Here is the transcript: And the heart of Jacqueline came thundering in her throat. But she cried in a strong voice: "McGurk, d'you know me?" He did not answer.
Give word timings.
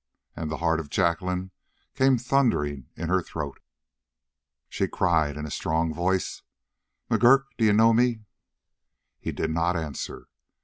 And 0.35 0.49
the 0.49 0.57
heart 0.57 0.79
of 0.79 0.89
Jacqueline 0.89 1.51
came 1.93 2.17
thundering 2.17 2.87
in 2.95 3.07
her 3.09 3.21
throat. 3.21 3.59
But 4.65 4.73
she 4.73 4.87
cried 4.87 5.37
in 5.37 5.45
a 5.45 5.51
strong 5.51 5.93
voice: 5.93 6.41
"McGurk, 7.11 7.43
d'you 7.59 7.71
know 7.73 7.93
me?" 7.93 8.21
He 9.19 9.31
did 9.31 9.51
not 9.51 9.77
answer. 9.77 10.27